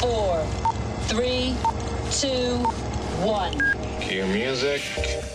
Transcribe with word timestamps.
four, 0.00 0.42
three, 1.08 1.54
two, 2.10 2.56
one. 3.22 3.52
Cue 4.00 4.24
music. 4.28 4.80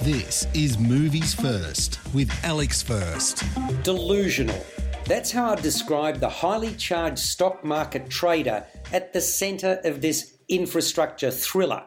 This 0.02 0.48
is 0.56 0.80
Movies 0.80 1.36
First 1.36 2.00
with 2.16 2.32
Alex 2.44 2.82
First. 2.82 3.44
Delusional. 3.84 4.66
That's 5.06 5.32
how 5.32 5.52
I'd 5.52 5.62
describe 5.62 6.20
the 6.20 6.30
highly 6.30 6.74
charged 6.74 7.20
stock 7.20 7.64
market 7.64 8.10
trader 8.10 8.66
at 8.92 9.14
the 9.14 9.22
centre 9.22 9.80
of 9.84 10.02
this 10.02 10.36
infrastructure 10.50 11.30
thriller. 11.30 11.84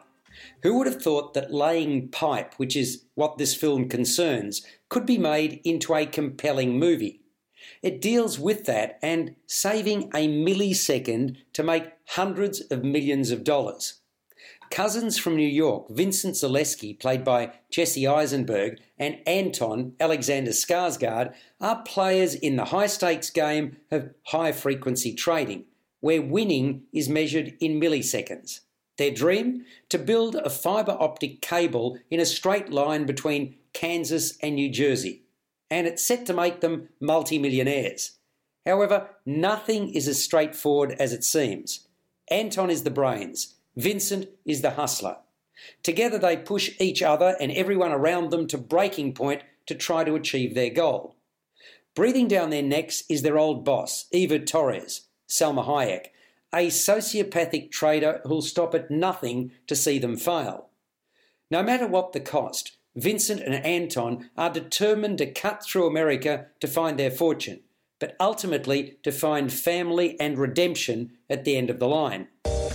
Who 0.63 0.77
would 0.77 0.87
have 0.87 1.01
thought 1.01 1.33
that 1.33 1.51
laying 1.51 2.07
pipe, 2.07 2.53
which 2.55 2.77
is 2.77 3.03
what 3.15 3.37
this 3.37 3.53
film 3.53 3.89
concerns, 3.89 4.65
could 4.87 5.05
be 5.05 5.17
made 5.17 5.59
into 5.65 5.93
a 5.93 6.05
compelling 6.05 6.79
movie? 6.79 7.18
It 7.81 8.01
deals 8.01 8.39
with 8.39 8.65
that 8.65 8.99
and 9.01 9.35
saving 9.47 10.11
a 10.13 10.27
millisecond 10.27 11.37
to 11.53 11.63
make 11.63 11.93
hundreds 12.09 12.61
of 12.61 12.83
millions 12.83 13.31
of 13.31 13.43
dollars. 13.43 13.99
Cousins 14.69 15.17
from 15.17 15.35
New 15.35 15.47
York, 15.47 15.87
Vincent 15.89 16.35
Zaleski, 16.35 16.97
played 16.99 17.23
by 17.23 17.53
Jesse 17.71 18.07
Eisenberg, 18.07 18.79
and 18.99 19.17
Anton 19.25 19.93
Alexander 19.99 20.51
Skarsgård 20.51 21.33
are 21.59 21.81
players 21.83 22.35
in 22.35 22.55
the 22.55 22.65
high 22.65 22.87
stakes 22.87 23.31
game 23.31 23.77
of 23.89 24.11
high 24.27 24.51
frequency 24.51 25.13
trading, 25.13 25.65
where 26.01 26.21
winning 26.21 26.83
is 26.93 27.09
measured 27.09 27.55
in 27.59 27.79
milliseconds. 27.79 28.59
Their 28.97 29.11
dream? 29.11 29.65
To 29.89 29.97
build 29.97 30.35
a 30.35 30.49
fibre 30.49 30.97
optic 30.99 31.41
cable 31.41 31.97
in 32.11 32.19
a 32.19 32.25
straight 32.25 32.69
line 32.69 33.05
between 33.05 33.55
Kansas 33.73 34.37
and 34.37 34.55
New 34.55 34.69
Jersey. 34.69 35.23
And 35.71 35.87
it's 35.87 36.05
set 36.05 36.25
to 36.25 36.33
make 36.33 36.61
them 36.61 36.89
multimillionaires. 36.99 38.17
However, 38.65 39.09
nothing 39.25 39.93
is 39.93 40.07
as 40.07 40.23
straightforward 40.23 40.95
as 40.99 41.13
it 41.13 41.23
seems. 41.23 41.87
Anton 42.29 42.69
is 42.69 42.83
the 42.83 42.91
brains, 42.91 43.55
Vincent 43.75 44.29
is 44.45 44.61
the 44.61 44.71
hustler. 44.71 45.17
Together 45.83 46.17
they 46.17 46.37
push 46.37 46.71
each 46.79 47.01
other 47.01 47.35
and 47.39 47.51
everyone 47.51 47.91
around 47.91 48.29
them 48.29 48.47
to 48.47 48.57
breaking 48.57 49.13
point 49.13 49.43
to 49.65 49.75
try 49.75 50.03
to 50.03 50.15
achieve 50.15 50.55
their 50.55 50.69
goal. 50.69 51.15
Breathing 51.95 52.27
down 52.27 52.49
their 52.49 52.63
necks 52.63 53.03
is 53.09 53.23
their 53.23 53.37
old 53.37 53.65
boss, 53.65 54.05
Eva 54.11 54.39
Torres, 54.39 55.07
Salma 55.27 55.65
Hayek, 55.65 56.07
a 56.53 56.67
sociopathic 56.67 57.71
trader 57.71 58.21
who'll 58.23 58.41
stop 58.41 58.73
at 58.73 58.89
nothing 58.89 59.51
to 59.67 59.75
see 59.75 59.99
them 59.99 60.17
fail. 60.17 60.69
No 61.51 61.63
matter 61.63 61.87
what 61.87 62.13
the 62.13 62.19
cost, 62.19 62.77
Vincent 62.95 63.39
and 63.41 63.53
Anton 63.53 64.29
are 64.35 64.49
determined 64.49 65.19
to 65.19 65.31
cut 65.31 65.63
through 65.63 65.85
America 65.85 66.47
to 66.59 66.67
find 66.67 66.97
their 66.97 67.11
fortune, 67.11 67.59
but 67.99 68.15
ultimately 68.19 68.97
to 69.03 69.11
find 69.11 69.53
family 69.53 70.19
and 70.19 70.39
redemption 70.39 71.11
at 71.29 71.45
the 71.45 71.55
end 71.55 71.69
of 71.69 71.77
the 71.77 71.87
line. 71.87 72.27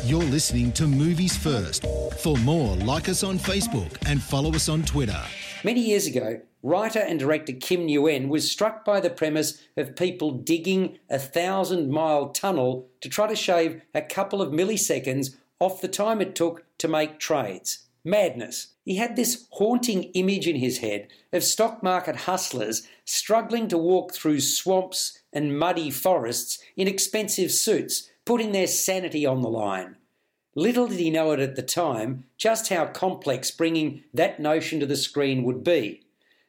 You're 0.04 0.22
listening 0.22 0.70
to 0.72 0.86
Movies 0.86 1.36
First. 1.36 1.84
For 2.20 2.36
more, 2.38 2.76
like 2.76 3.08
us 3.08 3.24
on 3.24 3.38
Facebook 3.38 3.96
and 4.06 4.22
follow 4.22 4.54
us 4.54 4.68
on 4.68 4.82
Twitter. 4.84 5.20
Many 5.64 5.80
years 5.80 6.06
ago, 6.06 6.40
writer 6.62 7.00
and 7.00 7.18
director 7.18 7.52
Kim 7.52 7.88
Nguyen 7.88 8.28
was 8.28 8.50
struck 8.50 8.84
by 8.84 9.00
the 9.00 9.10
premise 9.10 9.62
of 9.76 9.96
people 9.96 10.30
digging 10.30 10.98
a 11.10 11.18
thousand 11.18 11.90
mile 11.90 12.28
tunnel 12.28 12.86
to 13.00 13.08
try 13.08 13.26
to 13.26 13.34
shave 13.34 13.82
a 13.94 14.02
couple 14.02 14.40
of 14.40 14.52
milliseconds 14.52 15.34
off 15.58 15.80
the 15.80 15.88
time 15.88 16.20
it 16.20 16.36
took 16.36 16.64
to 16.78 16.86
make 16.86 17.18
trades. 17.18 17.83
Madness. 18.04 18.74
He 18.84 18.96
had 18.96 19.16
this 19.16 19.46
haunting 19.52 20.04
image 20.12 20.46
in 20.46 20.56
his 20.56 20.78
head 20.78 21.08
of 21.32 21.42
stock 21.42 21.82
market 21.82 22.16
hustlers 22.16 22.86
struggling 23.04 23.66
to 23.68 23.78
walk 23.78 24.12
through 24.12 24.40
swamps 24.40 25.18
and 25.32 25.58
muddy 25.58 25.90
forests 25.90 26.58
in 26.76 26.86
expensive 26.86 27.50
suits 27.50 28.10
putting 28.26 28.52
their 28.52 28.66
sanity 28.66 29.24
on 29.24 29.40
the 29.40 29.48
line. 29.48 29.96
Little 30.54 30.86
did 30.86 31.00
he 31.00 31.10
know 31.10 31.32
it 31.32 31.40
at 31.40 31.56
the 31.56 31.62
time 31.62 32.24
just 32.36 32.68
how 32.68 32.86
complex 32.86 33.50
bringing 33.50 34.04
that 34.12 34.38
notion 34.38 34.80
to 34.80 34.86
the 34.86 34.96
screen 34.96 35.42
would 35.44 35.64
be. 35.64 36.02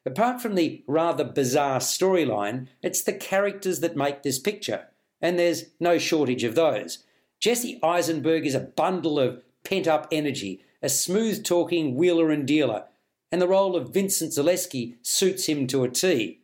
Apart 0.05 0.41
from 0.41 0.55
the 0.55 0.83
rather 0.87 1.23
bizarre 1.23 1.79
storyline, 1.79 2.67
it's 2.83 3.01
the 3.01 3.13
characters 3.13 3.79
that 3.79 3.95
make 3.95 4.21
this 4.21 4.37
picture, 4.37 4.87
and 5.19 5.39
there's 5.39 5.65
no 5.79 5.97
shortage 5.97 6.43
of 6.43 6.53
those. 6.53 6.99
Jesse 7.39 7.79
Eisenberg 7.81 8.45
is 8.45 8.53
a 8.53 8.59
bundle 8.59 9.17
of 9.17 9.41
pent 9.63 9.87
up 9.87 10.07
energy, 10.11 10.63
a 10.85 10.89
smooth 10.89 11.43
talking 11.43 11.95
wheeler 11.95 12.29
and 12.29 12.45
dealer, 12.45 12.83
and 13.31 13.41
the 13.41 13.47
role 13.47 13.75
of 13.75 13.91
Vincent 13.91 14.31
Zaleski 14.31 14.95
suits 15.01 15.47
him 15.47 15.65
to 15.65 15.83
a 15.83 15.89
T. 15.89 16.41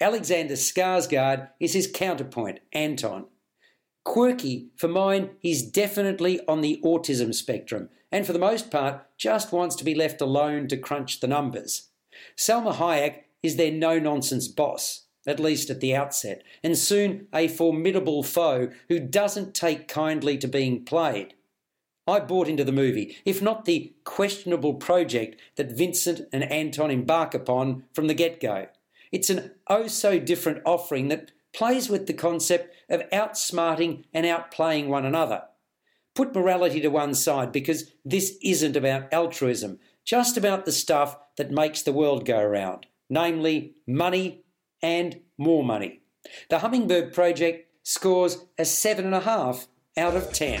Alexander 0.00 0.54
Skarsgård 0.54 1.50
is 1.60 1.74
his 1.74 1.86
counterpoint, 1.86 2.58
Anton. 2.72 3.26
Quirky, 4.04 4.70
for 4.76 4.88
mine, 4.88 5.30
he's 5.38 5.62
definitely 5.62 6.40
on 6.48 6.60
the 6.60 6.80
autism 6.84 7.32
spectrum, 7.32 7.88
and 8.10 8.26
for 8.26 8.32
the 8.32 8.38
most 8.40 8.68
part, 8.68 9.06
just 9.16 9.52
wants 9.52 9.76
to 9.76 9.84
be 9.84 9.94
left 9.94 10.20
alone 10.20 10.66
to 10.66 10.76
crunch 10.76 11.20
the 11.20 11.28
numbers. 11.28 11.90
Salma 12.36 12.74
Hayek 12.74 13.20
is 13.44 13.54
their 13.54 13.70
no 13.70 14.00
nonsense 14.00 14.48
boss, 14.48 15.04
at 15.24 15.38
least 15.38 15.70
at 15.70 15.80
the 15.80 15.94
outset, 15.94 16.42
and 16.64 16.76
soon 16.76 17.28
a 17.32 17.46
formidable 17.46 18.24
foe 18.24 18.70
who 18.88 18.98
doesn't 18.98 19.54
take 19.54 19.86
kindly 19.86 20.36
to 20.36 20.48
being 20.48 20.84
played. 20.84 21.34
I 22.06 22.20
bought 22.20 22.48
into 22.48 22.64
the 22.64 22.72
movie, 22.72 23.16
if 23.24 23.40
not 23.40 23.64
the 23.64 23.94
questionable 24.04 24.74
project 24.74 25.40
that 25.56 25.72
Vincent 25.72 26.28
and 26.32 26.44
Anton 26.44 26.90
embark 26.90 27.34
upon 27.34 27.84
from 27.92 28.08
the 28.08 28.14
get 28.14 28.40
go. 28.40 28.66
It's 29.10 29.30
an 29.30 29.52
oh 29.68 29.86
so 29.86 30.18
different 30.18 30.62
offering 30.66 31.08
that 31.08 31.30
plays 31.54 31.88
with 31.88 32.06
the 32.06 32.12
concept 32.12 32.74
of 32.90 33.08
outsmarting 33.10 34.04
and 34.12 34.26
outplaying 34.26 34.88
one 34.88 35.06
another. 35.06 35.44
Put 36.14 36.34
morality 36.34 36.80
to 36.80 36.88
one 36.88 37.14
side 37.14 37.52
because 37.52 37.90
this 38.04 38.36
isn't 38.42 38.76
about 38.76 39.12
altruism, 39.12 39.78
just 40.04 40.36
about 40.36 40.64
the 40.64 40.72
stuff 40.72 41.16
that 41.36 41.50
makes 41.50 41.82
the 41.82 41.92
world 41.92 42.26
go 42.26 42.44
round, 42.44 42.86
namely 43.08 43.76
money 43.86 44.44
and 44.82 45.20
more 45.38 45.64
money. 45.64 46.02
The 46.50 46.58
Hummingbird 46.58 47.14
Project 47.14 47.68
scores 47.82 48.44
a 48.58 48.62
7.5 48.62 49.66
out 49.96 50.16
of 50.16 50.32
10. 50.32 50.60